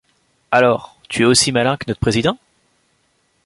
Alors, 0.49 0.97
tu 1.09 1.21
es 1.21 1.25
aussi 1.25 1.51
malin 1.51 1.77
que 1.77 1.85
notre 1.87 1.99
président? 1.99 2.39